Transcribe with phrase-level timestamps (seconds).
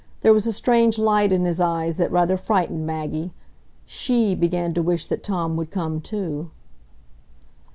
[0.21, 3.35] There was a strange light in his eyes that rather frightened Maggie;
[3.85, 6.49] she began to wish that Tom would come, too.